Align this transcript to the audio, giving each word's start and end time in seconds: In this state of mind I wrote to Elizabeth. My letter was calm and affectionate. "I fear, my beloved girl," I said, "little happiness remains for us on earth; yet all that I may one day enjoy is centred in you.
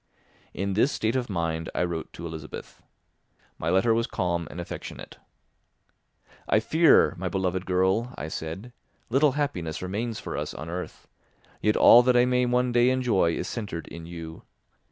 In 0.51 0.73
this 0.73 0.91
state 0.91 1.15
of 1.15 1.29
mind 1.29 1.69
I 1.75 1.83
wrote 1.83 2.11
to 2.13 2.25
Elizabeth. 2.25 2.81
My 3.59 3.69
letter 3.69 3.93
was 3.93 4.07
calm 4.07 4.47
and 4.49 4.59
affectionate. 4.59 5.17
"I 6.49 6.59
fear, 6.59 7.13
my 7.19 7.29
beloved 7.29 7.67
girl," 7.67 8.11
I 8.17 8.27
said, 8.27 8.73
"little 9.11 9.33
happiness 9.33 9.79
remains 9.83 10.19
for 10.19 10.35
us 10.35 10.55
on 10.55 10.69
earth; 10.69 11.07
yet 11.61 11.77
all 11.77 12.01
that 12.01 12.17
I 12.17 12.25
may 12.25 12.47
one 12.47 12.71
day 12.71 12.89
enjoy 12.89 13.33
is 13.35 13.47
centred 13.47 13.87
in 13.89 14.07
you. 14.07 14.41